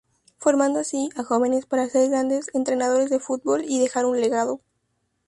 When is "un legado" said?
4.07-4.59